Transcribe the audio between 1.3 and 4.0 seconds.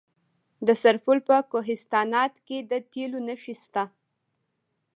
کوهستانات کې د تیلو نښې شته.